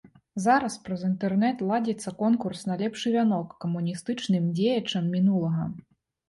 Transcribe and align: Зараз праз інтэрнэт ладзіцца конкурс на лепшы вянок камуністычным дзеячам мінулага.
Зараз 0.43 0.75
праз 0.85 1.01
інтэрнэт 1.09 1.59
ладзіцца 1.71 2.13
конкурс 2.21 2.63
на 2.69 2.77
лепшы 2.81 3.13
вянок 3.17 3.53
камуністычным 3.67 4.49
дзеячам 4.57 5.03
мінулага. 5.19 5.63